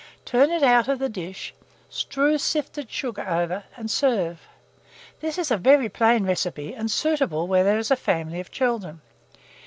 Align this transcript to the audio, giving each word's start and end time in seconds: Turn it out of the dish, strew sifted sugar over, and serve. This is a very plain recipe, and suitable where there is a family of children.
Turn 0.25 0.49
it 0.49 0.63
out 0.63 0.87
of 0.87 0.97
the 0.97 1.09
dish, 1.09 1.53
strew 1.87 2.39
sifted 2.39 2.89
sugar 2.89 3.21
over, 3.29 3.65
and 3.77 3.91
serve. 3.91 4.41
This 5.19 5.37
is 5.37 5.51
a 5.51 5.57
very 5.57 5.89
plain 5.89 6.25
recipe, 6.25 6.73
and 6.73 6.89
suitable 6.89 7.47
where 7.47 7.63
there 7.63 7.77
is 7.77 7.91
a 7.91 7.95
family 7.95 8.39
of 8.39 8.49
children. 8.49 9.01